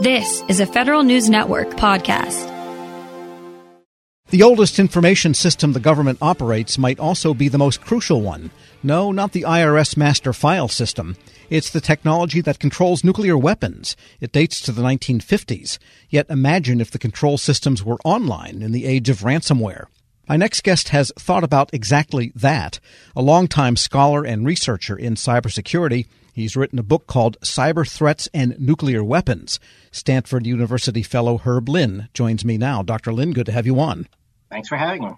This 0.00 0.44
is 0.46 0.60
a 0.60 0.66
Federal 0.66 1.02
News 1.02 1.28
Network 1.28 1.70
podcast. 1.70 2.46
The 4.30 4.44
oldest 4.44 4.78
information 4.78 5.34
system 5.34 5.72
the 5.72 5.80
government 5.80 6.18
operates 6.22 6.78
might 6.78 7.00
also 7.00 7.34
be 7.34 7.48
the 7.48 7.58
most 7.58 7.80
crucial 7.80 8.22
one. 8.22 8.52
No, 8.80 9.10
not 9.10 9.32
the 9.32 9.42
IRS 9.42 9.96
master 9.96 10.32
file 10.32 10.68
system. 10.68 11.16
It's 11.50 11.70
the 11.70 11.80
technology 11.80 12.40
that 12.42 12.60
controls 12.60 13.02
nuclear 13.02 13.36
weapons. 13.36 13.96
It 14.20 14.30
dates 14.30 14.60
to 14.60 14.70
the 14.70 14.82
1950s. 14.82 15.78
Yet 16.08 16.30
imagine 16.30 16.80
if 16.80 16.92
the 16.92 17.00
control 17.00 17.36
systems 17.36 17.82
were 17.82 17.98
online 18.04 18.62
in 18.62 18.70
the 18.70 18.86
age 18.86 19.08
of 19.08 19.22
ransomware. 19.22 19.86
My 20.28 20.36
next 20.36 20.62
guest 20.62 20.90
has 20.90 21.10
thought 21.18 21.42
about 21.42 21.74
exactly 21.74 22.30
that. 22.36 22.78
A 23.16 23.22
longtime 23.22 23.74
scholar 23.74 24.24
and 24.24 24.46
researcher 24.46 24.96
in 24.96 25.16
cybersecurity, 25.16 26.06
He's 26.38 26.56
written 26.56 26.78
a 26.78 26.84
book 26.84 27.08
called 27.08 27.36
Cyber 27.40 27.84
Threats 27.84 28.28
and 28.32 28.54
Nuclear 28.60 29.02
Weapons. 29.02 29.58
Stanford 29.90 30.46
University 30.46 31.02
fellow 31.02 31.38
Herb 31.38 31.68
Lin 31.68 32.08
joins 32.14 32.44
me 32.44 32.56
now. 32.56 32.84
Dr. 32.84 33.12
Lin, 33.12 33.32
good 33.32 33.46
to 33.46 33.52
have 33.52 33.66
you 33.66 33.80
on. 33.80 34.06
Thanks 34.48 34.68
for 34.68 34.76
having 34.76 35.02
me. 35.02 35.10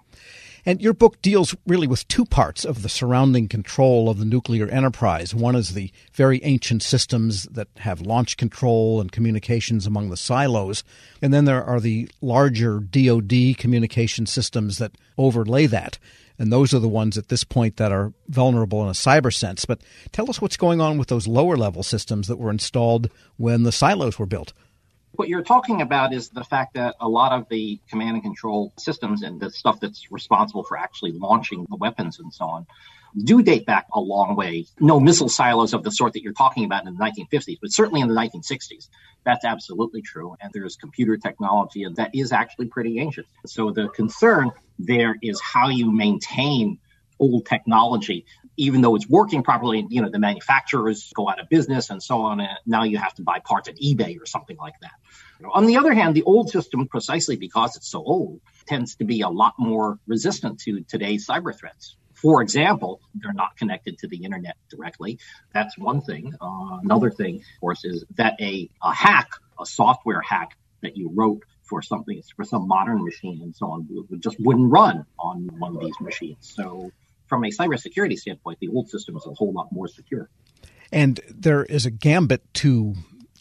And 0.65 0.81
your 0.81 0.93
book 0.93 1.21
deals 1.21 1.55
really 1.67 1.85
with 1.85 2.07
two 2.07 2.25
parts 2.25 2.65
of 2.65 2.81
the 2.81 2.89
surrounding 2.89 3.47
control 3.47 4.09
of 4.09 4.17
the 4.17 4.25
nuclear 4.25 4.67
enterprise. 4.67 5.35
One 5.35 5.55
is 5.55 5.75
the 5.75 5.91
very 6.11 6.43
ancient 6.43 6.81
systems 6.81 7.43
that 7.51 7.67
have 7.77 8.01
launch 8.01 8.35
control 8.35 8.99
and 8.99 9.11
communications 9.11 9.85
among 9.85 10.09
the 10.09 10.17
silos. 10.17 10.83
And 11.21 11.31
then 11.31 11.45
there 11.45 11.63
are 11.63 11.79
the 11.79 12.09
larger 12.21 12.79
DoD 12.79 13.59
communication 13.59 14.25
systems 14.25 14.79
that 14.79 14.97
overlay 15.19 15.67
that 15.67 15.99
and 16.41 16.51
those 16.51 16.73
are 16.73 16.79
the 16.79 16.89
ones 16.89 17.19
at 17.19 17.27
this 17.27 17.43
point 17.43 17.77
that 17.77 17.91
are 17.91 18.13
vulnerable 18.27 18.81
in 18.81 18.87
a 18.87 18.93
cyber 18.93 19.31
sense. 19.31 19.63
But 19.63 19.79
tell 20.11 20.27
us 20.27 20.41
what's 20.41 20.57
going 20.57 20.81
on 20.81 20.97
with 20.97 21.07
those 21.07 21.27
lower 21.27 21.55
level 21.55 21.83
systems 21.83 22.27
that 22.27 22.37
were 22.37 22.49
installed 22.49 23.11
when 23.37 23.61
the 23.61 23.71
silos 23.71 24.17
were 24.17 24.25
built. 24.25 24.51
What 25.11 25.29
you're 25.29 25.43
talking 25.43 25.81
about 25.81 26.13
is 26.13 26.29
the 26.29 26.43
fact 26.43 26.73
that 26.73 26.95
a 26.99 27.07
lot 27.07 27.31
of 27.31 27.47
the 27.49 27.79
command 27.91 28.15
and 28.15 28.23
control 28.23 28.73
systems 28.79 29.21
and 29.21 29.39
the 29.39 29.51
stuff 29.51 29.79
that's 29.79 30.11
responsible 30.11 30.63
for 30.63 30.79
actually 30.79 31.11
launching 31.11 31.67
the 31.69 31.75
weapons 31.75 32.17
and 32.19 32.33
so 32.33 32.45
on 32.45 32.65
do 33.17 33.43
date 33.43 33.65
back 33.65 33.85
a 33.93 33.99
long 33.99 34.35
way. 34.35 34.65
No 34.79 34.99
missile 34.99 35.29
silos 35.29 35.73
of 35.73 35.83
the 35.83 35.91
sort 35.91 36.13
that 36.13 36.23
you're 36.23 36.33
talking 36.33 36.65
about 36.65 36.87
in 36.87 36.95
the 36.95 36.99
1950s, 36.99 37.59
but 37.61 37.71
certainly 37.71 38.01
in 38.01 38.07
the 38.07 38.15
1960s. 38.15 38.89
That's 39.23 39.45
absolutely 39.45 40.01
true. 40.01 40.35
And 40.41 40.51
there's 40.53 40.75
computer 40.75 41.17
technology 41.17 41.83
and 41.83 41.95
that 41.97 42.15
is 42.15 42.31
actually 42.31 42.67
pretty 42.67 42.99
ancient. 42.99 43.27
So 43.45 43.71
the 43.71 43.89
concern 43.89 44.51
there 44.79 45.15
is 45.21 45.39
how 45.39 45.69
you 45.69 45.91
maintain 45.91 46.79
old 47.19 47.45
technology 47.45 48.25
even 48.57 48.81
though 48.81 48.95
it's 48.95 49.09
working 49.09 49.43
properly, 49.43 49.85
you 49.89 50.01
know, 50.01 50.09
the 50.09 50.19
manufacturers 50.19 51.11
go 51.15 51.29
out 51.29 51.39
of 51.39 51.49
business 51.49 51.89
and 51.89 52.01
so 52.01 52.21
on. 52.21 52.39
And 52.39 52.49
now 52.65 52.83
you 52.83 52.97
have 52.97 53.13
to 53.15 53.23
buy 53.23 53.39
parts 53.39 53.69
at 53.69 53.75
eBay 53.77 54.21
or 54.21 54.25
something 54.25 54.57
like 54.57 54.75
that. 54.81 54.91
On 55.51 55.65
the 55.65 55.77
other 55.77 55.93
hand, 55.93 56.15
the 56.15 56.23
old 56.23 56.49
system, 56.49 56.87
precisely 56.87 57.37
because 57.37 57.75
it's 57.75 57.89
so 57.89 58.03
old, 58.03 58.41
tends 58.67 58.95
to 58.97 59.05
be 59.05 59.21
a 59.21 59.29
lot 59.29 59.53
more 59.57 59.97
resistant 60.05 60.59
to 60.61 60.81
today's 60.81 61.25
cyber 61.25 61.57
threats. 61.57 61.95
For 62.21 62.41
example, 62.41 63.01
they're 63.15 63.33
not 63.33 63.57
connected 63.57 63.97
to 63.99 64.07
the 64.07 64.23
internet 64.23 64.55
directly. 64.69 65.19
That's 65.53 65.77
one 65.77 66.01
thing. 66.01 66.33
Uh, 66.39 66.77
another 66.83 67.09
thing, 67.09 67.37
of 67.37 67.59
course, 67.59 67.83
is 67.83 68.05
that 68.17 68.39
a, 68.39 68.69
a 68.83 68.93
hack, 68.93 69.31
a 69.59 69.65
software 69.65 70.21
hack 70.21 70.55
that 70.81 70.95
you 70.95 71.09
wrote 71.13 71.43
for 71.63 71.81
something 71.81 72.21
for 72.35 72.43
some 72.43 72.67
modern 72.67 73.03
machine 73.03 73.41
and 73.41 73.55
so 73.55 73.71
on 73.71 73.87
would 73.89 74.21
just 74.21 74.37
wouldn't 74.39 74.71
run 74.71 75.05
on 75.17 75.49
one 75.57 75.75
of 75.75 75.81
these 75.81 75.99
machines. 75.99 76.53
So 76.55 76.91
from 77.27 77.43
a 77.45 77.47
cybersecurity 77.47 78.17
standpoint, 78.17 78.59
the 78.59 78.67
old 78.67 78.89
system 78.89 79.15
is 79.15 79.25
a 79.25 79.31
whole 79.31 79.53
lot 79.53 79.71
more 79.71 79.87
secure. 79.87 80.29
And 80.91 81.19
there 81.29 81.63
is 81.63 81.85
a 81.85 81.91
gambit 81.91 82.53
to 82.55 82.95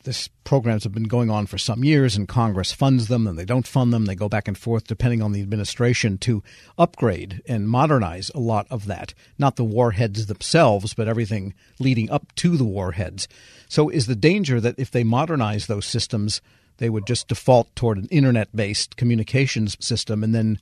this 0.05 0.29
programs 0.45 0.85
have 0.85 0.93
been 0.93 1.05
going 1.05 1.31
on 1.31 1.47
for 1.47 1.59
some 1.59 1.85
years 1.85 2.17
and 2.17 2.27
Congress 2.27 2.73
funds 2.73 3.09
them 3.09 3.27
and 3.27 3.39
they 3.39 3.45
don't 3.45 3.67
fund 3.67 3.93
them. 3.93 4.07
They 4.07 4.15
go 4.15 4.29
back 4.29 4.49
and 4.49 4.57
forth 4.57 4.87
depending 4.87 5.23
on 5.23 5.33
the 5.33 5.43
administration 5.43 6.19
to 6.19 6.43
upgrade 6.79 7.43
and 7.47 7.69
modernize 7.69 8.31
a 8.35 8.41
lot 8.41 8.67
of 8.71 8.87
that. 8.87 9.15
Not 9.39 9.57
the 9.57 9.65
warheads 9.65 10.27
themselves, 10.27 10.95
but 10.95 11.09
everything 11.09 11.55
leading 11.79 12.11
up 12.11 12.35
to 12.37 12.57
the 12.57 12.65
warheads. 12.65 13.29
So 13.69 13.89
is 13.89 14.07
the 14.07 14.17
danger 14.17 14.61
that 14.61 14.79
if 14.79 14.91
they 14.91 15.05
modernize 15.05 15.67
those 15.67 15.87
systems, 15.87 16.41
they 16.79 16.91
would 16.91 17.07
just 17.07 17.29
default 17.29 17.75
toward 17.77 17.99
an 17.99 18.09
internet 18.11 18.55
based 18.55 18.97
communications 18.97 19.77
system 19.85 20.25
and 20.25 20.35
then 20.35 20.59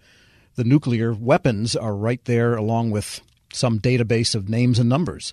the 0.56 0.64
nuclear 0.64 1.12
weapons 1.12 1.76
are 1.76 1.94
right 1.94 2.24
there 2.24 2.56
along 2.56 2.90
with 2.90 3.20
some 3.52 3.78
database 3.78 4.34
of 4.34 4.48
names 4.48 4.78
and 4.78 4.88
numbers? 4.88 5.32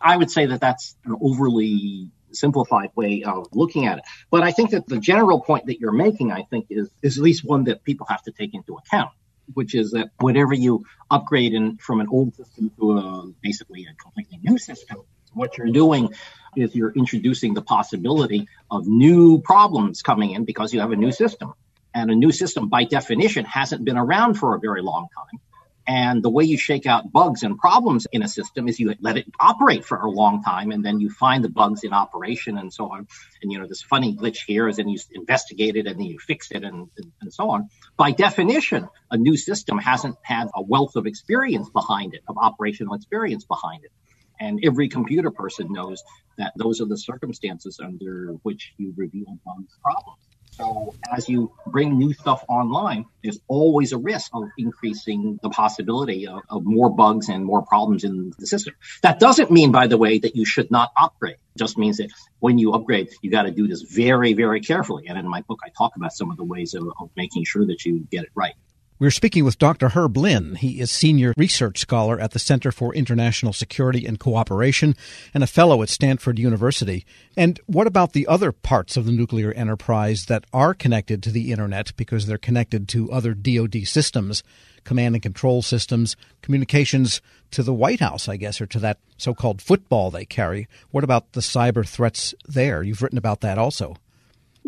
I 0.00 0.16
would 0.16 0.30
say 0.30 0.46
that 0.46 0.60
that's 0.60 0.94
an 1.04 1.16
overly 1.20 2.10
simplified 2.32 2.90
way 2.94 3.22
of 3.22 3.48
looking 3.52 3.86
at 3.86 3.98
it. 3.98 4.04
But 4.30 4.42
I 4.42 4.50
think 4.50 4.70
that 4.70 4.86
the 4.86 4.98
general 4.98 5.40
point 5.40 5.66
that 5.66 5.80
you're 5.80 5.92
making, 5.92 6.32
I 6.32 6.42
think, 6.42 6.66
is, 6.70 6.90
is 7.02 7.18
at 7.18 7.24
least 7.24 7.44
one 7.44 7.64
that 7.64 7.84
people 7.84 8.06
have 8.08 8.22
to 8.22 8.32
take 8.32 8.54
into 8.54 8.76
account, 8.76 9.10
which 9.54 9.74
is 9.74 9.92
that 9.92 10.10
whenever 10.20 10.54
you 10.54 10.84
upgrade 11.10 11.54
in, 11.54 11.76
from 11.78 12.00
an 12.00 12.08
old 12.10 12.34
system 12.34 12.70
to 12.78 12.98
a 12.98 13.26
basically 13.42 13.86
a 13.90 13.94
completely 13.94 14.38
new 14.42 14.58
system, 14.58 14.98
what 15.34 15.56
you're 15.58 15.68
doing 15.68 16.12
is 16.56 16.74
you're 16.74 16.92
introducing 16.92 17.54
the 17.54 17.62
possibility 17.62 18.48
of 18.70 18.86
new 18.86 19.40
problems 19.40 20.02
coming 20.02 20.32
in 20.32 20.44
because 20.44 20.72
you 20.72 20.80
have 20.80 20.92
a 20.92 20.96
new 20.96 21.12
system. 21.12 21.54
And 21.94 22.10
a 22.10 22.14
new 22.14 22.32
system, 22.32 22.68
by 22.68 22.84
definition, 22.84 23.44
hasn't 23.44 23.84
been 23.84 23.96
around 23.96 24.34
for 24.34 24.54
a 24.54 24.60
very 24.60 24.82
long 24.82 25.08
time. 25.16 25.40
And 25.88 26.22
the 26.22 26.28
way 26.28 26.44
you 26.44 26.58
shake 26.58 26.84
out 26.84 27.10
bugs 27.10 27.42
and 27.42 27.56
problems 27.56 28.06
in 28.12 28.22
a 28.22 28.28
system 28.28 28.68
is 28.68 28.78
you 28.78 28.94
let 29.00 29.16
it 29.16 29.24
operate 29.40 29.86
for 29.86 29.96
a 29.96 30.10
long 30.10 30.42
time 30.42 30.70
and 30.70 30.84
then 30.84 31.00
you 31.00 31.08
find 31.08 31.42
the 31.42 31.48
bugs 31.48 31.82
in 31.82 31.94
operation 31.94 32.58
and 32.58 32.70
so 32.70 32.92
on. 32.92 33.08
And, 33.42 33.50
you 33.50 33.58
know, 33.58 33.66
this 33.66 33.80
funny 33.80 34.14
glitch 34.14 34.40
here 34.46 34.68
is 34.68 34.76
then 34.76 34.90
you 34.90 34.98
investigate 35.12 35.76
it 35.76 35.86
and 35.86 35.98
then 35.98 36.06
you 36.06 36.18
fix 36.18 36.50
it 36.50 36.62
and, 36.62 36.90
and, 36.98 37.12
and 37.22 37.32
so 37.32 37.48
on. 37.48 37.70
By 37.96 38.10
definition, 38.10 38.86
a 39.10 39.16
new 39.16 39.38
system 39.38 39.78
hasn't 39.78 40.16
had 40.20 40.48
a 40.54 40.60
wealth 40.60 40.94
of 40.94 41.06
experience 41.06 41.70
behind 41.70 42.12
it, 42.12 42.20
of 42.28 42.36
operational 42.36 42.92
experience 42.92 43.46
behind 43.46 43.84
it. 43.84 43.90
And 44.38 44.60
every 44.62 44.90
computer 44.90 45.30
person 45.30 45.72
knows 45.72 46.04
that 46.36 46.52
those 46.54 46.82
are 46.82 46.86
the 46.86 46.98
circumstances 46.98 47.80
under 47.82 48.34
which 48.42 48.74
you 48.76 48.92
reveal 48.94 49.38
bugs 49.42 49.78
problems. 49.82 50.27
So 50.58 50.92
as 51.16 51.28
you 51.28 51.52
bring 51.66 51.98
new 51.98 52.12
stuff 52.12 52.44
online, 52.48 53.04
there's 53.22 53.38
always 53.46 53.92
a 53.92 53.98
risk 53.98 54.30
of 54.34 54.42
increasing 54.58 55.38
the 55.40 55.50
possibility 55.50 56.26
of, 56.26 56.40
of, 56.50 56.64
more 56.64 56.90
bugs 56.90 57.28
and 57.28 57.44
more 57.44 57.62
problems 57.62 58.02
in 58.02 58.32
the 58.36 58.46
system. 58.46 58.74
That 59.02 59.20
doesn't 59.20 59.52
mean, 59.52 59.70
by 59.70 59.86
the 59.86 59.96
way, 59.96 60.18
that 60.18 60.34
you 60.34 60.44
should 60.44 60.72
not 60.72 60.90
upgrade. 60.96 61.36
It 61.36 61.58
just 61.58 61.78
means 61.78 61.98
that 61.98 62.10
when 62.40 62.58
you 62.58 62.72
upgrade, 62.72 63.10
you 63.22 63.30
got 63.30 63.42
to 63.42 63.52
do 63.52 63.68
this 63.68 63.82
very, 63.82 64.32
very 64.32 64.60
carefully. 64.60 65.06
And 65.06 65.16
in 65.16 65.28
my 65.28 65.42
book, 65.42 65.60
I 65.64 65.68
talk 65.78 65.94
about 65.94 66.12
some 66.12 66.32
of 66.32 66.36
the 66.36 66.44
ways 66.44 66.74
of, 66.74 66.88
of 66.98 67.10
making 67.16 67.44
sure 67.44 67.64
that 67.66 67.84
you 67.84 68.00
get 68.10 68.24
it 68.24 68.30
right. 68.34 68.54
We're 69.00 69.12
speaking 69.12 69.44
with 69.44 69.58
Dr. 69.58 69.90
Herb 69.90 70.16
Lin. 70.16 70.56
He 70.56 70.80
is 70.80 70.90
senior 70.90 71.32
research 71.36 71.78
scholar 71.78 72.18
at 72.18 72.32
the 72.32 72.40
Center 72.40 72.72
for 72.72 72.92
International 72.92 73.52
Security 73.52 74.04
and 74.04 74.18
Cooperation 74.18 74.96
and 75.32 75.44
a 75.44 75.46
fellow 75.46 75.82
at 75.82 75.88
Stanford 75.88 76.36
University. 76.36 77.06
And 77.36 77.60
what 77.66 77.86
about 77.86 78.12
the 78.12 78.26
other 78.26 78.50
parts 78.50 78.96
of 78.96 79.04
the 79.04 79.12
nuclear 79.12 79.52
enterprise 79.52 80.24
that 80.26 80.46
are 80.52 80.74
connected 80.74 81.22
to 81.22 81.30
the 81.30 81.52
internet 81.52 81.92
because 81.96 82.26
they're 82.26 82.38
connected 82.38 82.88
to 82.88 83.12
other 83.12 83.34
DoD 83.34 83.86
systems, 83.86 84.42
command 84.82 85.14
and 85.14 85.22
control 85.22 85.62
systems, 85.62 86.16
communications 86.42 87.20
to 87.52 87.62
the 87.62 87.72
White 87.72 88.00
House, 88.00 88.28
I 88.28 88.36
guess, 88.36 88.60
or 88.60 88.66
to 88.66 88.80
that 88.80 88.98
so-called 89.16 89.62
football 89.62 90.10
they 90.10 90.24
carry? 90.24 90.66
What 90.90 91.04
about 91.04 91.34
the 91.34 91.40
cyber 91.40 91.86
threats 91.86 92.34
there? 92.48 92.82
You've 92.82 93.02
written 93.02 93.16
about 93.18 93.42
that 93.42 93.58
also. 93.58 93.94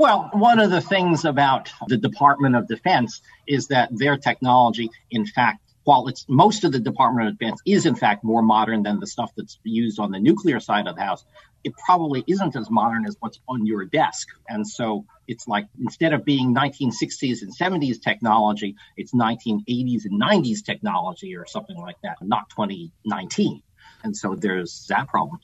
Well, 0.00 0.31
one 0.33 0.61
of 0.61 0.71
the 0.71 0.81
things 0.81 1.27
about 1.27 1.71
the 1.88 1.99
Department 1.99 2.56
of 2.56 2.66
Defense 2.66 3.21
is 3.47 3.66
that 3.66 3.91
their 3.93 4.16
technology, 4.16 4.88
in 5.11 5.27
fact, 5.27 5.61
while 5.84 6.09
it's 6.09 6.25
most 6.27 6.65
of 6.65 6.72
the 6.72 6.78
Department 6.78 7.28
of 7.28 7.38
Defense 7.38 7.61
is 7.66 7.84
in 7.84 7.94
fact 7.94 8.25
more 8.25 8.41
modern 8.41 8.83
than 8.83 8.99
the 8.99 9.06
stuff 9.06 9.31
that's 9.37 9.59
used 9.62 10.00
on 10.00 10.10
the 10.10 10.19
nuclear 10.19 10.59
side 10.59 10.87
of 10.87 10.97
the 10.97 11.03
house, 11.03 11.22
it 11.65 11.75
probably 11.84 12.25
isn't 12.27 12.56
as 12.56 12.71
modern 12.71 13.05
as 13.05 13.15
what's 13.21 13.41
on 13.47 13.66
your 13.66 13.84
desk. 13.84 14.28
And 14.49 14.66
so 14.66 15.05
it's 15.28 15.47
like 15.47 15.66
instead 15.78 16.15
of 16.15 16.24
being 16.24 16.54
1960s 16.54 17.42
and 17.42 17.54
70s 17.54 18.01
technology, 18.01 18.77
it's 18.97 19.13
1980s 19.13 20.07
and 20.07 20.19
90s 20.19 20.65
technology 20.65 21.36
or 21.36 21.45
something 21.45 21.77
like 21.77 21.97
that, 22.04 22.16
not 22.22 22.48
2019. 22.48 23.63
And 24.03 24.16
so 24.16 24.34
there's 24.34 24.86
that 24.89 25.09
problem. 25.09 25.41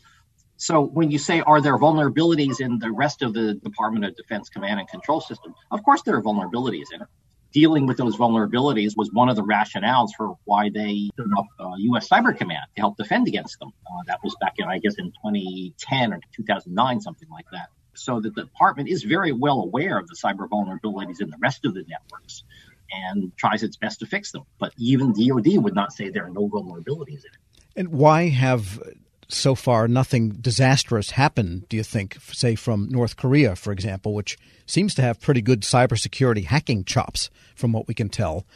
So 0.56 0.82
when 0.82 1.10
you 1.10 1.18
say, 1.18 1.40
are 1.40 1.60
there 1.60 1.78
vulnerabilities 1.78 2.60
in 2.60 2.78
the 2.78 2.90
rest 2.90 3.22
of 3.22 3.34
the 3.34 3.54
Department 3.54 4.04
of 4.04 4.16
Defense 4.16 4.48
command 4.48 4.80
and 4.80 4.88
control 4.88 5.20
system? 5.20 5.54
Of 5.70 5.82
course, 5.82 6.02
there 6.02 6.16
are 6.16 6.22
vulnerabilities 6.22 6.86
in 6.94 7.02
it. 7.02 7.08
Dealing 7.52 7.86
with 7.86 7.96
those 7.96 8.16
vulnerabilities 8.16 8.96
was 8.96 9.10
one 9.12 9.28
of 9.28 9.36
the 9.36 9.42
rationales 9.42 10.10
for 10.16 10.36
why 10.44 10.68
they 10.68 11.10
stood 11.14 11.30
up 11.38 11.46
uh, 11.58 11.72
U.S. 11.78 12.08
Cyber 12.08 12.36
Command 12.36 12.64
to 12.74 12.80
help 12.80 12.96
defend 12.96 13.28
against 13.28 13.58
them. 13.58 13.72
Uh, 13.86 14.02
that 14.06 14.18
was 14.22 14.36
back 14.40 14.54
in, 14.58 14.66
I 14.66 14.78
guess, 14.78 14.94
in 14.98 15.06
2010 15.06 16.12
or 16.12 16.20
2009, 16.34 17.00
something 17.00 17.28
like 17.30 17.46
that. 17.52 17.68
So 17.94 18.20
the 18.20 18.30
department 18.30 18.88
is 18.88 19.02
very 19.04 19.32
well 19.32 19.60
aware 19.60 19.98
of 19.98 20.06
the 20.08 20.16
cyber 20.16 20.48
vulnerabilities 20.48 21.20
in 21.20 21.30
the 21.30 21.38
rest 21.40 21.64
of 21.64 21.74
the 21.74 21.84
networks 21.88 22.44
and 22.92 23.32
tries 23.36 23.62
its 23.62 23.76
best 23.76 24.00
to 24.00 24.06
fix 24.06 24.32
them. 24.32 24.42
But 24.58 24.72
even 24.76 25.12
DoD 25.12 25.62
would 25.62 25.74
not 25.74 25.92
say 25.92 26.10
there 26.10 26.26
are 26.26 26.30
no 26.30 26.48
vulnerabilities 26.48 27.24
in 27.24 27.32
it. 27.32 27.38
And 27.74 27.88
why 27.88 28.28
have 28.28 28.82
so 29.28 29.54
far 29.54 29.88
nothing 29.88 30.30
disastrous 30.30 31.10
happened, 31.10 31.68
do 31.68 31.76
you 31.76 31.82
think, 31.82 32.16
say 32.32 32.54
from 32.54 32.88
North 32.88 33.16
Korea, 33.16 33.56
for 33.56 33.72
example, 33.72 34.14
which 34.14 34.38
seems 34.66 34.94
to 34.94 35.02
have 35.02 35.20
pretty 35.20 35.42
good 35.42 35.62
cybersecurity 35.62 36.44
hacking 36.44 36.84
chops 36.84 37.30
from 37.54 37.72
what 37.72 37.88
we 37.88 37.94
can 37.94 38.08
tell? 38.08 38.46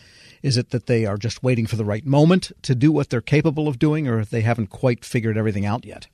Is 0.43 0.57
it 0.57 0.71
that 0.71 0.87
they 0.87 1.05
are 1.07 1.17
just 1.17 1.43
waiting 1.43 1.67
for 1.67 1.77
the 1.77 1.85
right 1.85 2.05
moment 2.05 2.53
to 2.63 2.75
do 2.75 2.93
what 2.93 3.11
they're 3.11 3.21
capable 3.21 3.69
of 3.69 3.79
doing, 3.79 4.09
or 4.09 4.25
they 4.25 4.41
haven't 4.41 4.69
quite 4.69 5.05
figured 5.05 5.37
everything 5.37 5.67
out 5.67 5.85
yet? 5.85 6.07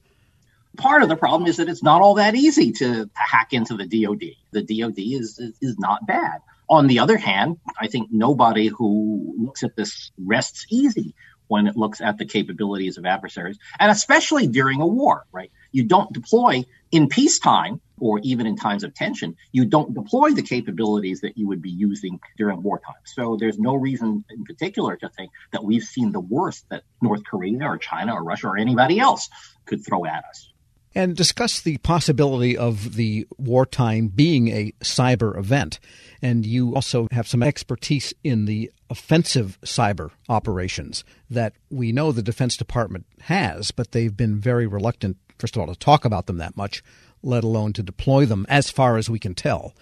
Part 0.77 1.03
of 1.03 1.09
the 1.09 1.17
problem 1.17 1.49
is 1.49 1.57
that 1.59 1.69
it's 1.69 1.83
not 1.83 2.03
all 2.03 2.15
that 2.15 2.35
easy 2.35 2.73
to, 2.73 3.09
hack 3.15 3.53
into 3.53 3.77
the 3.77 3.87
DoD. 3.87 4.33
The 4.51 4.63
DoD 4.63 4.99
is, 4.99 5.39
is, 5.39 5.55
is 5.63 5.79
not 5.79 6.07
bad. 6.07 6.41
On 6.69 6.87
the 6.89 6.99
other 6.99 7.17
hand, 7.17 7.59
I 7.81 7.87
think 7.87 8.09
nobody 8.11 8.67
who 8.67 9.35
looks 9.39 9.63
at 9.63 9.77
this 9.77 10.11
rests 10.19 10.67
easy 10.69 11.15
when 11.49 11.67
it 11.67 11.77
looks 11.77 12.01
at 12.01 12.19
the 12.19 12.25
capabilities 12.25 12.99
of 12.99 13.07
adversaries, 13.07 13.59
and 13.79 13.91
especially 13.91 14.47
during 14.47 14.81
a 14.81 14.87
war, 14.87 15.27
right? 15.33 15.51
You 15.73 15.85
don't 15.85 16.13
deploy 16.13 16.65
in 16.91 17.09
peacetime 17.09 17.81
or 17.99 18.21
even 18.23 18.47
in 18.47 18.57
times 18.57 18.85
of 18.85 18.95
tension, 18.95 19.37
you 19.53 19.65
don't 19.65 19.95
deploy 19.95 20.31
the 20.31 20.43
capabilities 20.43 21.21
that 21.23 21.39
you 21.39 21.49
would 21.49 21.63
be 21.63 21.71
using 21.71 22.21
during 22.37 22.63
wartime. 22.63 22.95
So 23.05 23.37
there's 23.39 23.59
no 23.59 23.75
reason 23.75 24.25
in 24.29 24.45
particular 24.45 24.97
to 24.97 25.09
think 25.09 25.31
that 25.53 25.65
we've 25.65 25.83
seen 25.83 26.13
the 26.13 26.21
worst 26.21 26.67
that 26.69 26.83
North 27.01 27.25
Korea 27.25 27.65
or 27.65 27.79
China 27.79 28.15
or 28.15 28.23
Russia 28.23 28.49
or 28.49 28.59
anybody 28.59 28.99
else 28.99 29.29
could 29.65 29.85
throw 29.85 30.05
at 30.05 30.25
us. 30.29 30.53
And 30.97 31.15
discuss 31.15 31.61
the 31.61 31.77
possibility 31.77 32.57
of 32.57 32.95
the 32.95 33.27
wartime 33.37 34.09
being 34.09 34.49
a 34.49 34.73
cyber 34.81 35.37
event. 35.37 35.79
And 36.23 36.47
you 36.47 36.75
also 36.75 37.07
have 37.11 37.29
some 37.29 37.43
expertise 37.43 38.15
in 38.25 38.47
the 38.47 38.73
offensive 38.89 39.59
cyber 39.61 40.13
operations 40.31 41.05
that 41.29 41.53
we 41.69 41.93
know 41.93 42.13
the 42.13 42.23
Defense 42.23 42.57
Department 42.57 43.05
has, 43.21 43.73
but 43.73 43.93
they've 43.93 44.17
been 44.17 44.41
very 44.41 44.67
reluctant, 44.67 45.19
first 45.39 45.55
of 45.55 45.61
all, 45.61 45.67
to 45.67 45.79
talk 45.79 46.07
about 46.07 46.25
them 46.25 46.39
that 46.39 46.57
much 46.57 46.83
let 47.23 47.45
alone 47.45 47.75
to 47.75 47.83
deploy 47.83 48.25
them 48.25 48.47
as 48.49 48.71
far 48.71 48.97
as 48.97 49.11
we 49.11 49.19
can 49.19 49.35
tell. 49.35 49.75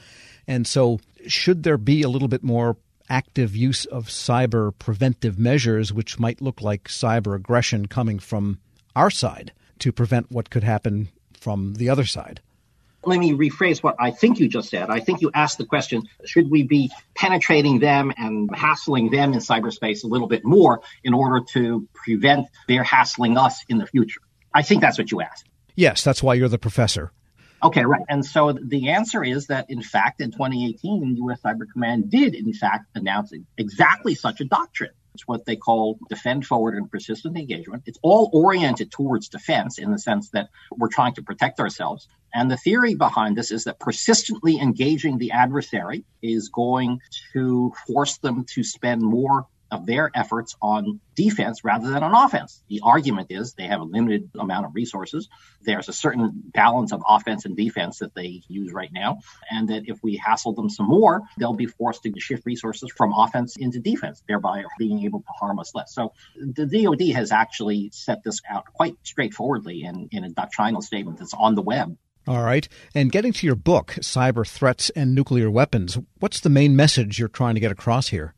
And 0.49 0.67
so, 0.67 0.99
should 1.29 1.63
there 1.63 1.79
be 1.79 2.03
a 2.03 2.09
little 2.09 2.27
bit 2.27 2.43
more 2.43 2.77
active 3.09 3.55
use 3.55 3.85
of 3.85 4.09
cyber 4.09 4.77
preventive 4.81 5.39
measures, 5.39 5.93
which 5.93 6.19
might 6.19 6.43
look 6.43 6.61
like 6.61 6.89
cyber 6.89 7.37
aggression 7.37 7.87
coming 7.87 8.19
from 8.19 8.59
our 8.97 9.11
side 9.11 9.53
to 9.81 9.93
prevent 9.93 10.31
what 10.31 10.51
could 10.51 10.65
happen 10.65 11.09
from 11.39 11.75
the 11.75 11.89
other 11.89 12.05
side? 12.05 12.41
Let 13.07 13.19
me 13.19 13.33
rephrase 13.33 13.83
what 13.83 13.97
I 13.99 14.11
think 14.11 14.41
you 14.41 14.49
just 14.49 14.71
said. 14.71 14.89
I 14.89 15.01
think 15.01 15.21
you 15.21 15.31
asked 15.35 15.59
the 15.59 15.67
question 15.67 16.05
should 16.25 16.51
we 16.51 16.63
be 16.63 16.91
penetrating 17.15 17.79
them 17.79 18.13
and 18.17 18.49
hassling 18.55 19.11
them 19.11 19.35
in 19.35 19.41
cyberspace 19.41 20.05
a 20.05 20.07
little 20.07 20.27
bit 20.27 20.45
more 20.45 20.81
in 21.03 21.13
order 21.13 21.45
to 21.53 21.87
prevent 21.93 22.47
their 22.67 22.83
hassling 22.83 23.37
us 23.37 23.63
in 23.69 23.79
the 23.79 23.87
future? 23.87 24.21
I 24.55 24.63
think 24.63 24.81
that's 24.81 24.97
what 24.97 25.11
you 25.11 25.21
asked. 25.21 25.47
Yes, 25.75 26.03
that's 26.03 26.23
why 26.23 26.35
you're 26.35 26.49
the 26.49 26.59
professor. 26.59 27.13
Okay, 27.63 27.85
right. 27.85 28.05
And 28.09 28.25
so 28.25 28.53
the 28.53 28.91
answer 28.91 29.25
is 29.25 29.47
that, 29.47 29.71
in 29.71 29.83
fact, 29.83 30.21
in 30.21 30.31
2018, 30.31 31.17
U.S. 31.17 31.41
Cyber 31.41 31.71
Command 31.73 32.11
did, 32.11 32.35
in 32.35 32.53
fact, 32.53 32.87
announce 32.95 33.33
exactly 33.57 34.15
such 34.15 34.41
a 34.41 34.45
doctrine. 34.45 34.91
It's 35.15 35.27
what 35.27 35.45
they 35.47 35.57
call 35.57 35.99
defend 36.09 36.47
forward 36.47 36.75
and 36.75 36.91
persistent 36.91 37.37
engagement. 37.37 37.85
It's 37.87 37.99
all 38.03 38.31
oriented 38.33 38.91
towards 38.91 39.29
defense 39.29 39.79
in 39.79 39.93
the 39.93 39.99
sense 39.99 40.31
that 40.31 40.49
we're 40.77 40.89
trying 40.89 41.15
to 41.15 41.23
protect 41.23 41.61
ourselves. 41.61 42.09
And 42.35 42.51
the 42.51 42.57
theory 42.57 42.95
behind 42.95 43.37
this 43.37 43.53
is 43.53 43.65
that 43.65 43.79
persistently 43.79 44.59
engaging 44.59 45.19
the 45.19 45.31
adversary 45.31 46.05
is 46.21 46.49
going 46.49 47.01
to 47.33 47.73
force 47.87 48.19
them 48.19 48.45
to 48.55 48.65
spend 48.65 49.03
more 49.03 49.47
of 49.75 49.87
their 49.87 50.11
efforts 50.15 50.57
on 50.63 51.01
defense 51.15 51.65
rather 51.65 51.91
than 51.91 52.03
on 52.03 52.15
offense. 52.15 52.63
The 52.69 52.81
argument 52.83 53.29
is 53.31 53.55
they 53.55 53.67
have 53.67 53.81
a 53.81 53.85
limited 53.85 54.31
amount 54.39 54.67
of 54.67 54.75
resources. 54.75 55.29
There's 55.63 55.89
a 55.89 55.93
certain 55.93 56.33
balance 56.53 56.93
of 56.93 57.03
offense 57.07 57.45
and 57.45 57.57
defense 57.57 57.99
that 57.99 58.15
they 58.15 58.43
use 58.49 58.73
right 58.73 58.91
now. 58.93 59.19
And 59.51 59.69
that 59.69 59.85
if 59.87 60.03
we 60.03 60.17
hassle 60.17 60.53
them 60.53 60.71
some 60.71 60.87
more, 60.87 61.23
they'll 61.39 61.55
be 61.55 61.67
forced 61.67 62.03
to 62.05 62.13
shift 62.19 62.47
resources 62.47 62.91
from 62.97 63.13
offense 63.13 63.57
into 63.57 63.81
defense, 63.81 64.23
thereby 64.29 64.65
being 64.79 65.05
able 65.05 65.21
to 65.21 65.33
harm 65.39 65.59
us 65.59 65.75
less. 65.75 65.95
So 65.95 66.13
the 66.37 66.67
DoD 66.67 67.15
has 67.15 67.33
actually 67.33 67.91
set 67.93 68.23
this 68.25 68.41
out 68.49 68.67
quite 68.73 68.97
straightforwardly 69.03 69.83
in, 69.83 70.09
in 70.13 70.25
a 70.25 70.31
doctrinal 70.31 70.83
statement 70.83 71.19
that's 71.19 71.35
on 71.35 71.55
the 71.55 71.63
web. 71.63 71.97
All 72.27 72.43
right. 72.43 72.67
And 72.95 73.13
getting 73.13 73.33
to 73.35 73.47
your 73.47 73.57
book, 73.57 73.97
Cyber 74.01 74.49
Threats 74.49 74.91
and 74.91 75.15
Nuclear 75.15 75.51
Weapons, 75.51 75.99
what's 76.21 76.41
the 76.41 76.49
main 76.49 76.75
message 76.75 77.19
you're 77.19 77.29
trying 77.29 77.55
to 77.55 77.61
get 77.61 77.71
across 77.71 78.09
here? 78.09 78.35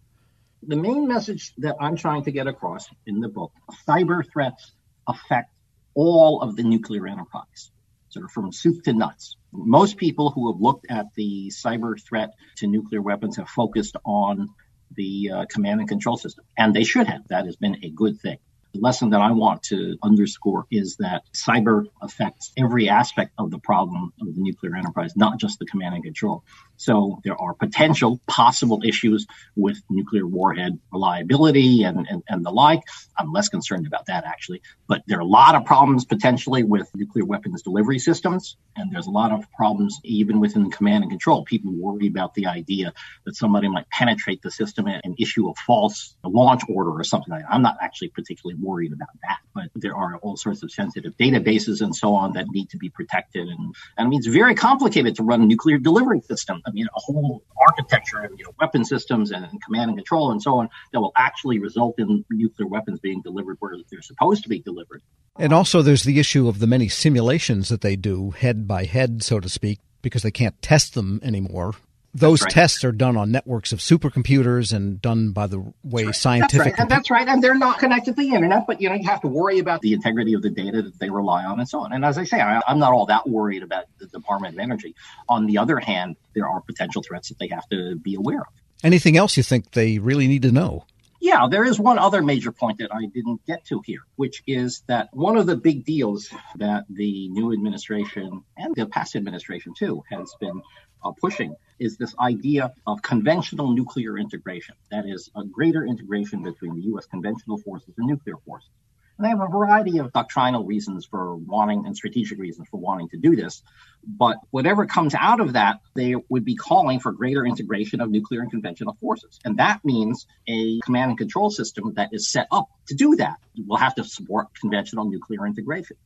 The 0.66 0.76
main 0.76 1.06
message 1.06 1.52
that 1.58 1.76
I'm 1.80 1.96
trying 1.96 2.24
to 2.24 2.32
get 2.32 2.46
across 2.46 2.88
in 3.06 3.20
the 3.20 3.28
book 3.28 3.52
cyber 3.88 4.24
threats 4.30 4.72
affect 5.06 5.50
all 5.94 6.42
of 6.42 6.56
the 6.56 6.62
nuclear 6.62 7.06
enterprise, 7.06 7.70
sort 8.08 8.24
of 8.24 8.30
from 8.32 8.52
soup 8.52 8.82
to 8.84 8.92
nuts. 8.92 9.36
Most 9.52 9.96
people 9.96 10.30
who 10.30 10.52
have 10.52 10.60
looked 10.60 10.86
at 10.90 11.06
the 11.14 11.50
cyber 11.50 12.00
threat 12.02 12.30
to 12.56 12.66
nuclear 12.66 13.00
weapons 13.00 13.36
have 13.36 13.48
focused 13.48 13.96
on 14.04 14.48
the 14.94 15.30
uh, 15.30 15.44
command 15.46 15.80
and 15.80 15.88
control 15.88 16.16
system, 16.16 16.44
and 16.56 16.74
they 16.74 16.84
should 16.84 17.06
have. 17.06 17.26
That 17.28 17.46
has 17.46 17.56
been 17.56 17.78
a 17.82 17.90
good 17.90 18.20
thing 18.20 18.38
the 18.76 18.82
lesson 18.82 19.10
that 19.10 19.20
I 19.20 19.32
want 19.32 19.62
to 19.64 19.96
underscore 20.02 20.66
is 20.70 20.96
that 20.96 21.22
cyber 21.34 21.84
affects 22.02 22.52
every 22.56 22.88
aspect 22.88 23.32
of 23.38 23.50
the 23.50 23.58
problem 23.58 24.12
of 24.20 24.34
the 24.34 24.40
nuclear 24.40 24.76
enterprise, 24.76 25.16
not 25.16 25.38
just 25.38 25.58
the 25.58 25.66
command 25.66 25.94
and 25.94 26.04
control. 26.04 26.44
So 26.76 27.20
there 27.25 27.40
are 27.40 27.55
potential 27.55 28.20
possible 28.26 28.82
issues 28.84 29.26
with 29.55 29.78
nuclear 29.88 30.26
warhead 30.26 30.78
reliability 30.93 31.82
and, 31.84 32.06
and, 32.08 32.23
and 32.28 32.44
the 32.44 32.50
like. 32.50 32.82
I'm 33.19 33.32
less 33.32 33.49
concerned 33.49 33.87
about 33.87 34.06
that 34.06 34.25
actually, 34.25 34.62
but 34.88 35.02
there 35.06 35.19
are 35.19 35.23
a 35.23 35.25
lot 35.25 35.55
of 35.55 35.64
problems 35.64 36.05
potentially 36.05 36.62
with 36.62 36.90
nuclear 36.94 37.25
weapons 37.25 37.62
delivery 37.62 37.99
systems. 37.99 38.56
And 38.76 38.93
there's 38.93 39.06
a 39.06 39.11
lot 39.11 39.32
of 39.32 39.50
problems 39.52 39.99
even 40.05 40.38
within 40.38 40.70
command 40.70 41.05
and 41.05 41.11
control. 41.11 41.44
People 41.44 41.73
worry 41.73 42.06
about 42.06 42.34
the 42.34 42.46
idea 42.46 42.93
that 43.25 43.34
somebody 43.37 43.69
might 43.69 43.88
penetrate 43.90 44.43
the 44.43 44.50
system 44.50 44.87
and 44.87 45.14
issue 45.19 45.49
a 45.49 45.55
false 45.67 46.14
launch 46.25 46.62
order 46.69 46.90
or 46.90 47.05
something 47.05 47.32
like 47.32 47.43
that. 47.43 47.52
I'm 47.52 47.62
not 47.62 47.76
actually 47.81 48.08
particularly 48.08 48.61
worried 48.61 48.93
about 48.93 49.08
that, 49.23 49.38
but 49.55 49.64
there 49.75 49.96
are 49.96 50.17
all 50.19 50.37
sorts 50.37 50.62
of 50.62 50.70
sensitive 50.70 51.17
databases 51.17 51.81
and 51.81 51.94
so 51.94 52.14
on 52.14 52.34
that 52.34 52.46
need 52.49 52.70
to 52.70 52.76
be 52.76 52.90
protected. 52.90 53.49
And, 53.49 53.75
and 53.96 54.06
I 54.06 54.08
mean, 54.08 54.19
it's 54.19 54.26
very 54.26 54.55
complicated 54.55 55.17
to 55.17 55.23
run 55.23 55.43
a 55.43 55.46
nuclear 55.46 55.78
delivery 55.78 56.20
system. 56.20 56.62
I 56.66 56.70
mean, 56.70 56.86
a 56.86 57.00
whole 57.00 57.42
architecture 57.66 58.24
of 58.24 58.32
you 58.36 58.44
know, 58.44 58.52
weapon 58.60 58.84
systems 58.84 59.30
and, 59.30 59.44
and 59.44 59.62
command 59.62 59.90
and 59.90 59.98
control 59.98 60.30
and 60.30 60.42
so 60.42 60.58
on 60.58 60.68
that 60.92 61.00
will 61.00 61.12
actually 61.16 61.58
result 61.58 61.94
in 61.98 62.24
nuclear 62.30 62.68
weapons 62.68 63.00
being 63.00 63.22
delivered 63.22 63.56
where 63.60 63.76
they're 63.90 64.02
supposed 64.02 64.42
to 64.42 64.48
be 64.48 64.60
delivered. 64.60 65.02
And 65.38 65.52
also, 65.52 65.82
there's 65.82 66.04
the 66.04 66.18
issue 66.18 66.48
of 66.48 66.58
the 66.58 66.66
many 66.66 66.88
simulations 66.88 67.68
that 67.68 67.82
they 67.82 67.94
do, 67.94 68.30
head 68.30 68.66
by 68.66 68.84
head, 68.84 69.22
so 69.22 69.38
to 69.38 69.48
speak, 69.48 69.80
because 70.02 70.22
they 70.22 70.30
can't 70.30 70.60
test 70.62 70.94
them 70.94 71.20
anymore 71.22 71.74
those 72.16 72.42
right. 72.42 72.50
tests 72.50 72.84
are 72.84 72.92
done 72.92 73.16
on 73.16 73.30
networks 73.30 73.73
of 73.73 73.78
supercomputers 73.78 74.73
and 74.73 75.00
done 75.00 75.32
by 75.32 75.46
the 75.46 75.73
way 75.82 76.04
that's 76.04 76.20
scientific. 76.20 76.58
That's 76.58 76.66
right. 76.66 76.80
and 76.80 76.90
that's 76.90 77.11
right. 77.11 77.28
And 77.28 77.42
they're 77.42 77.54
not 77.54 77.78
connected 77.78 78.16
to 78.16 78.23
the 78.23 78.35
internet, 78.35 78.66
but 78.66 78.80
you 78.80 78.88
know 78.88 78.94
you 78.94 79.08
have 79.08 79.20
to 79.20 79.28
worry 79.28 79.58
about 79.58 79.82
the 79.82 79.92
integrity 79.92 80.32
of 80.35 80.42
the 80.42 80.50
data 80.50 80.82
that 80.82 80.99
they 80.99 81.11
rely 81.11 81.44
on 81.44 81.61
and 81.61 81.68
so 81.68 81.80
on. 81.80 81.92
And 81.92 82.04
as 82.04 82.18
I 82.18 82.25
say, 82.25 82.40
I, 82.40 82.62
I'm 82.66 82.78
not 82.78 82.92
all 82.92 83.06
that 83.06 83.28
worried 83.28 83.62
about 83.62 83.85
the 83.99 84.06
Department 84.06 84.54
of 84.54 84.61
Energy. 84.61 84.94
On 85.28 85.46
the 85.46 85.58
other 85.58 85.78
hand, 85.78 86.16
there 86.35 86.49
are 86.49 86.61
potential 86.61 87.02
threats 87.02 87.28
that 87.28 87.38
they 87.38 87.49
have 87.49 87.68
to 87.68 87.96
be 87.96 88.14
aware 88.14 88.40
of. 88.40 88.46
Anything 88.82 89.16
else 89.16 89.37
you 89.37 89.42
think 89.42 89.73
they 89.73 89.99
really 89.99 90.26
need 90.26 90.42
to 90.42 90.52
know? 90.52 90.87
Yeah, 91.20 91.49
there 91.50 91.64
is 91.64 91.78
one 91.80 91.99
other 91.99 92.23
major 92.23 92.52
point 92.52 92.78
that 92.78 92.94
I 92.94 93.06
didn't 93.06 93.44
get 93.46 93.64
to 93.66 93.80
here, 93.85 94.02
which 94.16 94.42
is 94.46 94.82
that 94.87 95.08
one 95.12 95.37
of 95.37 95.46
the 95.46 95.56
big 95.56 95.85
deals 95.85 96.28
that 96.56 96.85
the 96.90 97.28
new 97.30 97.52
administration 97.52 98.42
and 98.56 98.75
the 98.76 98.87
past 98.87 99.16
administration 99.16 99.73
too 99.75 100.02
has 100.11 100.35
been 100.38 100.62
uh, 101.05 101.12
pushing 101.21 101.55
is 101.79 101.97
this 101.97 102.15
idea 102.19 102.73
of 102.87 103.03
conventional 103.03 103.73
nuclear 103.73 104.19
integration. 104.19 104.75
That 104.91 105.07
is, 105.07 105.31
a 105.37 105.45
greater 105.45 105.85
integration 105.85 106.43
between 106.43 106.75
the 106.75 106.83
U.S. 106.93 107.07
conventional 107.07 107.59
forces 107.59 107.95
and 107.99 108.07
nuclear 108.07 108.37
forces. 108.45 108.71
And 109.19 109.25
they 109.25 109.31
have 109.31 109.41
a 109.41 109.49
variety 109.49 109.99
of 109.99 110.12
doctrinal 110.12 110.65
reasons 110.65 111.07
for 111.07 111.37
wanting 111.37 111.87
and 111.87 111.97
strategic 111.97 112.38
reasons 112.38 112.69
for 112.69 112.79
wanting 112.79 113.09
to 113.11 113.17
do 113.17 113.35
this. 113.35 113.62
But 114.07 114.38
whatever 114.50 114.85
comes 114.85 115.15
out 115.15 115.41
of 115.41 115.55
that, 115.55 115.81
they 115.95 116.17
would 116.29 116.45
be 116.45 116.55
calling 116.55 117.00
for 117.00 117.12
greater 117.12 117.47
integration 117.47 118.00
of 118.03 118.11
nuclear 118.11 118.43
and 118.43 118.50
conventional 118.50 118.97
forces. 119.00 119.38
And 119.45 119.59
that 119.59 119.85
means 119.85 120.26
a 120.47 120.81
command 120.81 121.11
and 121.11 121.19
control 121.19 121.50
system 121.50 121.95
that 121.95 122.11
is 122.12 122.31
set 122.31 122.47
up 122.53 122.69
to 122.88 122.95
do 122.95 123.17
that 123.17 123.38
will 123.67 123.79
have 123.79 123.95
to 123.95 124.05
support 124.05 124.49
conventional 124.61 125.07
nuclear 125.07 125.47
integration. 125.47 125.97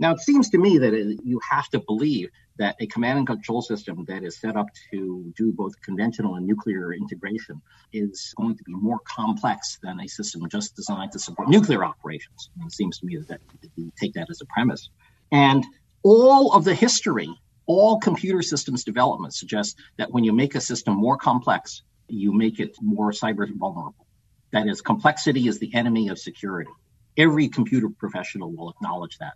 Now, 0.00 0.12
it 0.14 0.20
seems 0.20 0.48
to 0.50 0.58
me 0.58 0.78
that 0.78 0.94
it, 0.94 1.20
you 1.24 1.40
have 1.50 1.68
to 1.68 1.78
believe 1.78 2.30
that 2.56 2.74
a 2.80 2.86
command 2.86 3.18
and 3.18 3.26
control 3.26 3.60
system 3.60 4.06
that 4.08 4.24
is 4.24 4.40
set 4.40 4.56
up 4.56 4.68
to 4.90 5.30
do 5.36 5.52
both 5.52 5.78
conventional 5.82 6.36
and 6.36 6.46
nuclear 6.46 6.94
integration 6.94 7.60
is 7.92 8.32
going 8.38 8.56
to 8.56 8.64
be 8.64 8.72
more 8.72 9.00
complex 9.04 9.78
than 9.82 10.00
a 10.00 10.08
system 10.08 10.48
just 10.48 10.74
designed 10.74 11.12
to 11.12 11.18
support 11.18 11.50
nuclear 11.50 11.84
operations. 11.84 12.48
it 12.64 12.72
seems 12.72 12.98
to 12.98 13.06
me 13.06 13.18
that 13.28 13.40
you 13.76 13.92
take 14.00 14.14
that 14.14 14.28
as 14.30 14.40
a 14.40 14.46
premise. 14.46 14.88
And 15.32 15.66
all 16.02 16.54
of 16.54 16.64
the 16.64 16.74
history, 16.74 17.28
all 17.66 18.00
computer 18.00 18.40
systems 18.40 18.84
development 18.84 19.34
suggests 19.34 19.74
that 19.98 20.10
when 20.10 20.24
you 20.24 20.32
make 20.32 20.54
a 20.54 20.62
system 20.62 20.96
more 20.96 21.18
complex, 21.18 21.82
you 22.08 22.32
make 22.32 22.58
it 22.58 22.74
more 22.80 23.12
cyber 23.12 23.46
vulnerable. 23.54 24.06
That 24.52 24.66
is, 24.66 24.80
complexity 24.80 25.46
is 25.46 25.58
the 25.58 25.74
enemy 25.74 26.08
of 26.08 26.18
security. 26.18 26.70
Every 27.18 27.48
computer 27.48 27.90
professional 27.90 28.50
will 28.50 28.70
acknowledge 28.70 29.18
that. 29.18 29.34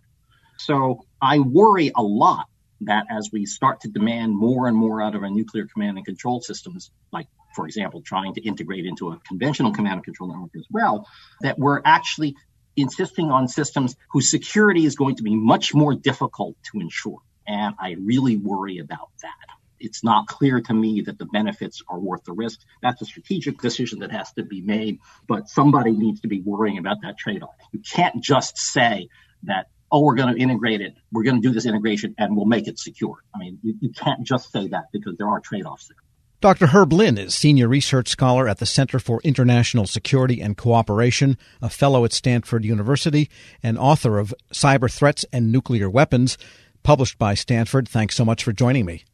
So 0.57 1.05
I 1.21 1.39
worry 1.39 1.91
a 1.95 2.01
lot 2.01 2.47
that 2.81 3.05
as 3.09 3.29
we 3.31 3.45
start 3.45 3.81
to 3.81 3.87
demand 3.87 4.35
more 4.35 4.67
and 4.67 4.75
more 4.75 5.01
out 5.01 5.15
of 5.15 5.23
our 5.23 5.29
nuclear 5.29 5.65
command 5.65 5.97
and 5.97 6.05
control 6.05 6.41
systems, 6.41 6.91
like, 7.11 7.27
for 7.55 7.65
example, 7.65 8.01
trying 8.01 8.33
to 8.33 8.41
integrate 8.41 8.85
into 8.85 9.11
a 9.11 9.19
conventional 9.27 9.71
command 9.71 9.95
and 9.95 10.03
control 10.03 10.29
network 10.29 10.51
as 10.55 10.65
well, 10.69 11.07
that 11.41 11.57
we're 11.57 11.81
actually 11.85 12.35
insisting 12.75 13.31
on 13.31 13.47
systems 13.47 13.95
whose 14.11 14.29
security 14.29 14.85
is 14.85 14.95
going 14.95 15.15
to 15.15 15.23
be 15.23 15.35
much 15.35 15.73
more 15.73 15.95
difficult 15.95 16.55
to 16.63 16.79
ensure. 16.79 17.19
And 17.47 17.75
I 17.79 17.95
really 17.99 18.35
worry 18.35 18.79
about 18.79 19.09
that. 19.21 19.55
It's 19.79 20.03
not 20.03 20.27
clear 20.27 20.61
to 20.61 20.73
me 20.73 21.01
that 21.01 21.17
the 21.17 21.25
benefits 21.25 21.81
are 21.87 21.99
worth 21.99 22.23
the 22.23 22.33
risk. 22.33 22.59
That's 22.81 23.01
a 23.01 23.05
strategic 23.05 23.59
decision 23.59 23.99
that 23.99 24.11
has 24.11 24.31
to 24.33 24.43
be 24.43 24.61
made, 24.61 24.99
but 25.27 25.47
somebody 25.47 25.91
needs 25.91 26.21
to 26.21 26.27
be 26.27 26.41
worrying 26.41 26.77
about 26.77 26.97
that 27.03 27.17
trade 27.17 27.43
off. 27.43 27.55
You 27.71 27.79
can't 27.79 28.21
just 28.21 28.57
say 28.57 29.09
that, 29.43 29.67
oh, 29.95 30.01
we're 30.01 30.15
going 30.15 30.35
to 30.35 30.41
integrate 30.41 30.81
it, 30.81 30.93
we're 31.13 31.23
going 31.23 31.41
to 31.41 31.47
do 31.47 31.53
this 31.53 31.65
integration, 31.65 32.13
and 32.17 32.35
we'll 32.35 32.45
make 32.45 32.67
it 32.67 32.77
secure. 32.77 33.15
I 33.33 33.39
mean, 33.39 33.59
you, 33.63 33.75
you 33.79 33.91
can't 33.91 34.23
just 34.27 34.51
say 34.51 34.67
that 34.67 34.85
because 34.91 35.15
there 35.17 35.29
are 35.29 35.39
trade 35.39 35.65
offs 35.65 35.87
there. 35.87 35.95
Dr. 36.41 36.67
Herb 36.67 36.91
Lin 36.91 37.17
is 37.17 37.33
Senior 37.33 37.69
Research 37.69 38.09
Scholar 38.09 38.49
at 38.49 38.57
the 38.57 38.65
Center 38.65 38.99
for 38.99 39.21
International 39.23 39.87
Security 39.87 40.41
and 40.41 40.57
Cooperation, 40.57 41.37
a 41.61 41.69
fellow 41.69 42.03
at 42.03 42.11
Stanford 42.11 42.65
University, 42.65 43.29
and 43.63 43.77
author 43.77 44.19
of 44.19 44.33
Cyber 44.51 44.91
Threats 44.91 45.23
and 45.31 45.49
Nuclear 45.49 45.89
Weapons, 45.89 46.37
published 46.83 47.17
by 47.17 47.33
Stanford. 47.33 47.87
Thanks 47.87 48.15
so 48.15 48.25
much 48.25 48.43
for 48.43 48.51
joining 48.51 48.85
me. 48.85 49.05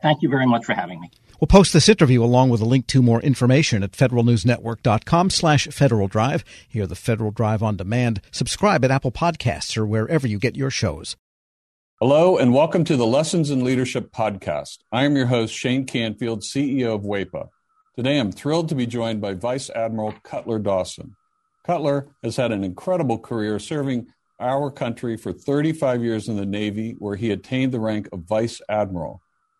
Thank 0.00 0.22
you 0.22 0.30
very 0.30 0.46
much 0.46 0.64
for 0.64 0.72
having 0.72 1.00
me. 1.00 1.10
We'll 1.40 1.46
post 1.46 1.72
this 1.72 1.88
interview 1.88 2.24
along 2.24 2.50
with 2.50 2.60
a 2.60 2.64
link 2.64 2.88
to 2.88 3.00
more 3.00 3.22
information 3.22 3.84
at 3.84 3.92
federalnewsnetwork.com 3.92 5.30
slash 5.30 5.68
Federal 5.68 6.08
Drive. 6.08 6.44
Hear 6.68 6.84
the 6.84 6.96
Federal 6.96 7.30
Drive 7.30 7.62
on 7.62 7.76
demand. 7.76 8.20
Subscribe 8.32 8.84
at 8.84 8.90
Apple 8.90 9.12
Podcasts 9.12 9.76
or 9.76 9.86
wherever 9.86 10.26
you 10.26 10.40
get 10.40 10.56
your 10.56 10.70
shows. 10.70 11.16
Hello, 12.00 12.36
and 12.36 12.52
welcome 12.52 12.82
to 12.84 12.96
the 12.96 13.06
Lessons 13.06 13.50
in 13.50 13.62
Leadership 13.62 14.10
podcast. 14.12 14.78
I 14.90 15.04
am 15.04 15.14
your 15.14 15.26
host, 15.26 15.54
Shane 15.54 15.84
Canfield, 15.84 16.42
CEO 16.42 16.96
of 16.96 17.02
WEPA. 17.02 17.48
Today, 17.94 18.18
I'm 18.18 18.32
thrilled 18.32 18.68
to 18.70 18.74
be 18.74 18.86
joined 18.86 19.20
by 19.20 19.34
Vice 19.34 19.70
Admiral 19.70 20.14
Cutler 20.24 20.58
Dawson. 20.58 21.14
Cutler 21.64 22.08
has 22.24 22.36
had 22.36 22.50
an 22.50 22.64
incredible 22.64 23.18
career 23.18 23.60
serving 23.60 24.08
our 24.40 24.72
country 24.72 25.16
for 25.16 25.32
35 25.32 26.02
years 26.02 26.28
in 26.28 26.36
the 26.36 26.46
Navy, 26.46 26.96
where 26.98 27.16
he 27.16 27.30
attained 27.30 27.70
the 27.72 27.80
rank 27.80 28.08
of 28.12 28.20
Vice 28.20 28.60
Admiral. 28.68 29.20